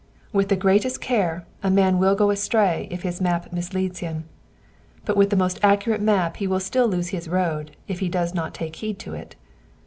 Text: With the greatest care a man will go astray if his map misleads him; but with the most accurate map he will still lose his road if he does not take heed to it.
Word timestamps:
With 0.33 0.49
the 0.49 0.55
greatest 0.55 0.99
care 0.99 1.45
a 1.61 1.69
man 1.69 1.99
will 1.99 2.15
go 2.15 2.31
astray 2.31 2.87
if 2.89 3.03
his 3.03 3.21
map 3.21 3.53
misleads 3.53 3.99
him; 3.99 4.23
but 5.05 5.15
with 5.15 5.29
the 5.29 5.35
most 5.35 5.59
accurate 5.61 6.01
map 6.01 6.37
he 6.37 6.47
will 6.47 6.59
still 6.59 6.87
lose 6.87 7.09
his 7.09 7.27
road 7.29 7.77
if 7.87 7.99
he 7.99 8.09
does 8.09 8.33
not 8.33 8.55
take 8.55 8.77
heed 8.77 8.97
to 8.97 9.13
it. 9.13 9.35